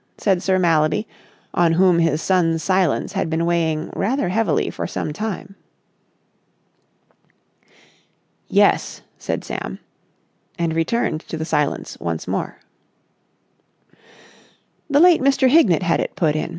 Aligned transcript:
said 0.17 0.41
Sir 0.41 0.57
Mallaby, 0.57 1.07
on 1.53 1.73
whom 1.73 1.99
his 1.99 2.23
son's 2.23 2.63
silence 2.63 3.13
had 3.13 3.29
been 3.29 3.45
weighing 3.45 3.91
rather 3.95 4.29
heavily 4.29 4.71
for 4.71 4.87
some 4.87 5.13
time. 5.13 5.53
"Yes," 8.47 9.03
said 9.19 9.43
Sam, 9.43 9.77
and 10.57 10.73
returned 10.73 11.21
to 11.27 11.37
the 11.37 11.45
silence 11.45 11.99
once 11.99 12.27
more. 12.27 12.57
"The 14.89 14.99
late 14.99 15.21
Mr. 15.21 15.47
Hignett 15.49 15.83
had 15.83 15.99
it 15.99 16.15
put 16.15 16.35
in. 16.35 16.49